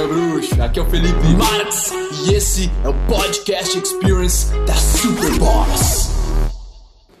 Aqui 0.00 0.78
é 0.78 0.82
o 0.82 0.86
Felipe 0.86 1.26
Marx 1.36 1.92
e 2.24 2.32
esse 2.32 2.70
é 2.82 2.88
o 2.88 2.94
Podcast 3.06 3.78
Experience 3.78 4.46
da 4.66 4.72
Super 4.72 5.30
Boss. 5.38 6.08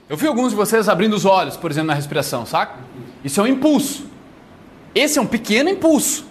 Eu 0.08 0.16
vi 0.16 0.26
alguns 0.26 0.52
de 0.52 0.56
vocês 0.56 0.88
abrindo 0.88 1.12
os 1.12 1.26
olhos, 1.26 1.58
por 1.58 1.70
exemplo, 1.70 1.88
na 1.88 1.94
respiração, 1.94 2.46
saca? 2.46 2.78
Isso 3.22 3.38
é 3.38 3.44
um 3.44 3.46
impulso. 3.46 4.06
Esse 4.94 5.18
é 5.18 5.22
um 5.22 5.26
pequeno 5.26 5.68
impulso. 5.68 6.24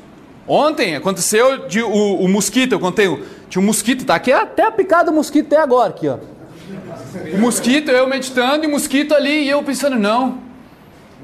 Ontem 0.47 0.95
aconteceu 0.95 1.67
de, 1.67 1.83
o, 1.83 2.15
o 2.15 2.27
mosquito, 2.27 2.71
eu 2.71 2.79
contei, 2.79 3.05
tinha 3.47 3.61
um 3.61 3.65
mosquito, 3.65 4.03
tá 4.03 4.15
aqui 4.15 4.31
até 4.31 4.65
a 4.65 4.71
picada 4.71 5.11
do 5.11 5.15
mosquito 5.15 5.45
até 5.53 5.61
agora, 5.61 5.91
aqui, 5.91 6.07
ó. 6.07 6.17
O 7.31 7.37
mosquito, 7.37 7.91
eu 7.91 8.07
meditando 8.07 8.63
e 8.63 8.67
o 8.67 8.71
mosquito 8.71 9.13
ali 9.13 9.43
e 9.43 9.49
eu 9.49 9.61
pensando, 9.61 9.97
não, 9.97 10.39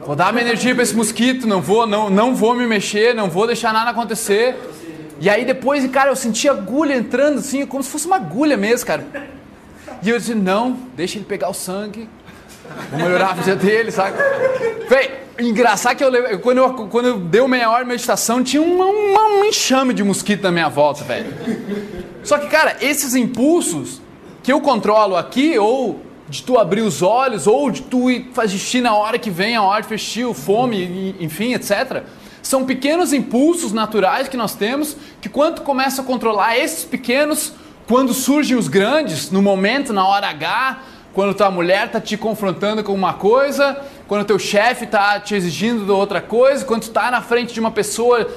vou 0.05 0.15
dar 0.15 0.31
minha 0.31 0.45
energia 0.45 0.75
para 0.75 0.83
esse 0.83 0.95
mosquito, 0.95 1.47
não 1.47 1.63
vou, 1.63 1.87
não, 1.87 2.11
não 2.11 2.35
vou 2.35 2.53
me 2.53 2.67
mexer, 2.67 3.15
não 3.15 3.27
vou 3.27 3.47
deixar 3.47 3.73
nada 3.73 3.89
acontecer. 3.89 4.55
E 5.19 5.29
aí 5.29 5.45
depois, 5.45 5.85
cara, 5.89 6.09
eu 6.09 6.15
senti 6.15 6.49
agulha 6.49 6.95
entrando 6.95 7.39
assim, 7.39 7.65
como 7.65 7.81
se 7.81 7.89
fosse 7.89 8.05
uma 8.05 8.17
agulha 8.17 8.57
mesmo, 8.57 8.85
cara. 8.85 9.05
E 10.03 10.09
eu 10.09 10.17
disse, 10.17 10.35
não, 10.35 10.77
deixa 10.95 11.17
ele 11.17 11.25
pegar 11.25 11.49
o 11.49 11.53
sangue, 11.53 12.09
vou 12.91 12.99
melhorar 12.99 13.29
a 13.29 13.33
vida 13.33 13.55
dele, 13.55 13.91
sabe? 13.91 14.17
Véi, 14.89 15.11
engraçado 15.39 15.95
que 15.95 16.03
eu, 16.03 16.39
quando, 16.39 16.57
eu, 16.57 16.73
quando 16.87 17.07
eu 17.07 17.19
dei 17.19 17.45
meia 17.47 17.69
hora 17.69 17.83
de 17.83 17.89
meditação, 17.89 18.43
tinha 18.43 18.61
uma, 18.61 18.85
uma, 18.85 19.27
um 19.27 19.45
enxame 19.45 19.93
de 19.93 20.03
mosquito 20.03 20.43
na 20.43 20.51
minha 20.51 20.69
volta, 20.69 21.03
velho. 21.03 21.33
Só 22.23 22.37
que, 22.37 22.47
cara, 22.47 22.77
esses 22.81 23.15
impulsos 23.15 24.01
que 24.43 24.51
eu 24.51 24.61
controlo 24.61 25.15
aqui, 25.15 25.57
ou 25.57 26.01
de 26.27 26.43
tu 26.43 26.57
abrir 26.57 26.81
os 26.81 27.01
olhos, 27.01 27.47
ou 27.47 27.71
de 27.71 27.81
tu 27.83 28.09
ir 28.09 28.29
fazer 28.33 28.57
xixi 28.57 28.81
na 28.81 28.95
hora 28.95 29.17
que 29.17 29.29
vem 29.29 29.55
a 29.55 29.61
hora 29.61 29.81
de 29.81 29.87
fechar, 29.87 30.33
fome, 30.33 31.15
enfim, 31.19 31.53
etc. 31.53 32.03
São 32.45 32.63
pequenos 32.63 33.11
impulsos 33.11 33.73
naturais 33.73 34.27
que 34.27 34.37
nós 34.37 34.53
temos 34.53 34.95
que 35.19 35.27
quando 35.27 35.61
começa 35.61 36.03
a 36.03 36.05
controlar 36.05 36.55
esses 36.55 36.85
pequenos, 36.85 37.53
quando 37.87 38.13
surgem 38.13 38.55
os 38.55 38.67
grandes, 38.67 39.31
no 39.31 39.41
momento, 39.41 39.91
na 39.91 40.05
hora 40.05 40.27
H, 40.27 40.79
quando 41.11 41.33
tua 41.33 41.49
mulher 41.49 41.87
está 41.87 41.99
te 41.99 42.15
confrontando 42.15 42.83
com 42.83 42.93
uma 42.93 43.13
coisa, 43.13 43.83
quando 44.07 44.27
teu 44.27 44.37
chefe 44.37 44.85
está 44.85 45.19
te 45.19 45.33
exigindo 45.33 45.89
outra 45.89 46.21
coisa, 46.21 46.63
quando 46.63 46.81
tu 46.81 46.89
está 46.89 47.09
na 47.09 47.19
frente 47.19 47.51
de 47.51 47.59
uma 47.59 47.71
pessoa 47.71 48.29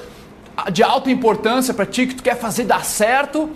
de 0.72 0.82
alta 0.82 1.10
importância 1.10 1.74
para 1.74 1.84
ti 1.84 2.06
que 2.06 2.14
tu 2.14 2.22
quer 2.22 2.38
fazer 2.38 2.64
dar 2.64 2.86
certo, 2.86 3.50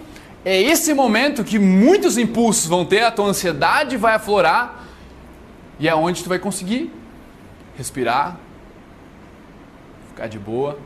é 0.44 0.60
esse 0.60 0.92
momento 0.92 1.42
que 1.44 1.58
muitos 1.58 2.18
impulsos 2.18 2.66
vão 2.66 2.84
ter, 2.84 3.00
a 3.04 3.10
tua 3.10 3.24
ansiedade 3.24 3.96
vai 3.96 4.16
aflorar 4.16 4.84
e 5.80 5.88
é 5.88 5.94
onde 5.94 6.22
tu 6.22 6.28
vai 6.28 6.38
conseguir 6.38 6.92
respirar, 7.74 8.36
ficar 10.12 10.28
de 10.28 10.38
boa, 10.38 10.78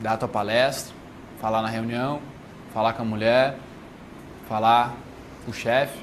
dar 0.00 0.12
a 0.12 0.16
tua 0.16 0.28
palestra, 0.28 0.94
falar 1.40 1.60
na 1.60 1.68
reunião, 1.68 2.20
falar 2.72 2.92
com 2.92 3.02
a 3.02 3.04
mulher, 3.04 3.56
falar 4.48 4.94
com 5.44 5.50
o 5.50 5.54
chefe. 5.54 5.98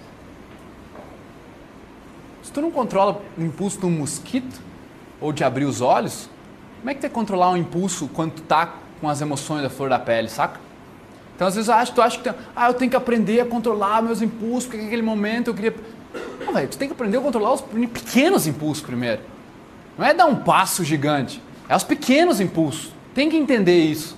Se 2.42 2.52
tu 2.52 2.62
não 2.62 2.72
controla 2.72 3.22
o 3.38 3.42
impulso 3.42 3.80
de 3.80 3.86
um 3.86 3.92
mosquito 3.92 4.62
ou 5.22 5.32
de 5.32 5.46
abrir 5.46 5.64
os 5.64 5.80
olhos, 5.80 6.30
como 6.80 6.90
é 6.90 6.94
que 6.94 7.00
tu 7.00 7.04
vai 7.04 7.10
controlar 7.10 7.52
um 7.52 7.58
impulso 7.58 8.10
quando 8.10 8.34
tu 8.34 8.42
tá 8.42 8.74
com 9.00 9.08
as 9.08 9.22
emoções 9.22 9.64
da 9.64 9.70
flor 9.70 9.90
da 9.90 9.98
pele, 9.98 10.28
saca? 10.28 10.60
Então, 11.36 11.48
às 11.48 11.56
vezes, 11.56 11.70
acho, 11.70 11.94
tu 11.94 12.02
acha 12.02 12.18
que 12.18 12.24
tem, 12.24 12.34
ah, 12.54 12.68
eu 12.68 12.74
tenho 12.74 12.92
que 12.92 12.98
aprender 12.98 13.40
a 13.40 13.46
controlar 13.46 14.02
meus 14.02 14.22
impulsos, 14.22 14.66
porque 14.66 14.84
naquele 14.84 15.02
momento 15.02 15.48
eu 15.48 15.54
queria. 15.54 15.74
Não, 16.46 16.54
velho, 16.54 16.68
tu 16.68 16.78
tem 16.78 16.88
que 16.88 16.94
aprender 16.94 17.18
a 17.18 17.22
controlar 17.22 17.54
os 17.54 17.62
pequenos 17.62 18.46
impulsos 18.46 18.84
primeiro. 18.84 19.22
Não 19.98 20.06
é 20.06 20.14
dar 20.14 20.26
um 20.26 20.36
passo 20.36 20.84
gigante, 20.84 21.42
é 21.68 21.76
os 21.76 21.84
pequenos 21.84 22.40
impulsos. 22.40 22.92
Tem 23.14 23.30
que 23.30 23.38
entender 23.38 23.78
isso. 23.78 24.18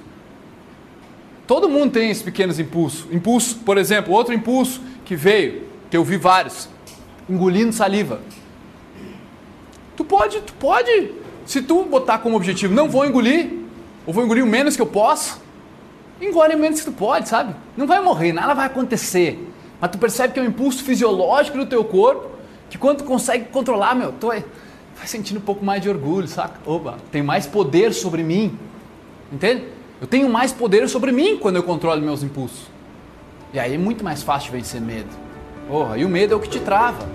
Todo 1.48 1.70
mundo 1.70 1.92
tem 1.92 2.10
esses 2.10 2.24
pequenos 2.24 2.60
impulsos. 2.60 3.06
Impulso, 3.12 3.58
por 3.58 3.78
exemplo, 3.78 4.14
outro 4.14 4.34
impulso 4.34 4.82
que 5.04 5.16
veio, 5.16 5.64
que 5.90 5.98
eu 5.98 6.04
vi 6.04 6.18
vários, 6.18 6.68
engolindo 7.30 7.72
saliva. 7.72 8.20
Tu 9.96 10.04
pode, 10.04 10.42
tu 10.42 10.54
pode, 10.54 11.12
se 11.46 11.62
tu 11.62 11.84
botar 11.84 12.18
como 12.18 12.36
objetivo, 12.36 12.74
não 12.74 12.90
vou 12.90 13.06
engolir, 13.06 13.52
ou 14.06 14.14
vou 14.14 14.24
engolir 14.24 14.44
o 14.44 14.48
menos 14.48 14.76
que 14.76 14.82
eu 14.82 14.88
posso, 14.88 15.42
engole 16.20 16.56
menos 16.56 16.80
que 16.80 16.86
tu 16.86 16.92
pode, 16.92 17.30
sabe? 17.30 17.56
Não 17.78 17.86
vai 17.86 18.02
morrer, 18.02 18.34
nada 18.34 18.54
vai 18.54 18.66
acontecer. 18.66 19.52
Mas 19.80 19.92
tu 19.92 19.98
percebe 19.98 20.34
que 20.34 20.40
é 20.40 20.44
um 20.44 20.48
impulso 20.48 20.84
fisiológico 20.84 21.58
do 21.58 21.66
teu 21.66 21.84
corpo, 21.84 22.32
que 22.70 22.78
quando 22.78 23.00
tu 23.00 23.04
consegue 23.04 23.46
controlar, 23.46 23.94
meu, 23.94 24.12
tu 24.14 24.28
vai, 24.28 24.44
vai 24.96 25.08
sentindo 25.08 25.38
um 25.38 25.42
pouco 25.42 25.64
mais 25.64 25.82
de 25.82 25.90
orgulho, 25.90 26.28
saca? 26.28 26.60
Opa, 26.66 26.98
tem 27.12 27.22
mais 27.22 27.46
poder 27.46 27.94
sobre 27.94 28.24
mim. 28.24 28.58
Entende? 29.32 29.66
Eu 30.00 30.08
tenho 30.08 30.30
mais 30.30 30.52
poder 30.52 30.88
sobre 30.90 31.12
mim 31.12 31.38
quando 31.38 31.56
eu 31.58 31.64
controlo 31.64 32.02
meus 32.02 32.24
impulsos. 32.24 32.68
E 33.54 33.60
aí 33.60 33.76
é 33.76 33.78
muito 33.78 34.04
mais 34.04 34.24
fácil 34.24 34.52
vencer 34.52 34.82
medo. 34.82 35.10
Porra, 35.68 35.98
e 35.98 36.06
o 36.06 36.10
medo 36.10 36.34
é 36.34 36.38
o 36.38 36.40
que 36.40 36.50
te 36.50 36.60
trava. 36.60 37.08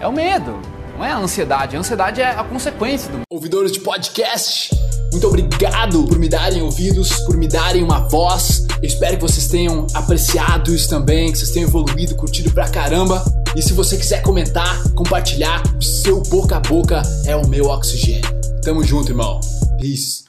É 0.00 0.06
o 0.06 0.12
medo, 0.12 0.58
não 0.96 1.04
é 1.04 1.10
a 1.10 1.18
ansiedade. 1.18 1.76
A 1.76 1.78
ansiedade 1.78 2.20
é 2.20 2.30
a 2.30 2.44
consequência 2.44 3.10
do. 3.10 3.24
Ouvidores 3.30 3.72
de 3.72 3.80
podcast, 3.80 4.70
muito 5.12 5.26
obrigado 5.26 6.04
por 6.06 6.18
me 6.18 6.28
darem 6.28 6.62
ouvidos, 6.62 7.12
por 7.20 7.36
me 7.36 7.48
darem 7.48 7.82
uma 7.82 8.08
voz. 8.08 8.66
Eu 8.84 8.88
espero 8.88 9.16
que 9.16 9.22
vocês 9.22 9.48
tenham 9.48 9.86
apreciado 9.94 10.74
isso 10.74 10.90
também, 10.90 11.32
que 11.32 11.38
vocês 11.38 11.50
tenham 11.52 11.66
evoluído, 11.66 12.14
curtido 12.14 12.52
pra 12.52 12.68
caramba. 12.68 13.24
E 13.56 13.62
se 13.62 13.72
você 13.72 13.96
quiser 13.96 14.20
comentar, 14.20 14.82
compartilhar, 14.90 15.62
o 15.78 15.82
seu 15.82 16.20
boca 16.24 16.58
a 16.58 16.60
boca 16.60 17.00
é 17.24 17.34
o 17.34 17.48
meu 17.48 17.64
oxigênio. 17.64 18.30
Tamo 18.62 18.84
junto, 18.84 19.10
irmão. 19.10 19.40
Peace. 19.80 20.23